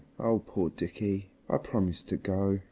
[0.19, 0.39] "Oh!
[0.39, 1.29] poor Dickie.
[1.47, 2.57] "I promised to go.